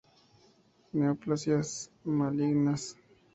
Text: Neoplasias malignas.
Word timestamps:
Neoplasias 0.97 1.75
malignas. 2.03 2.83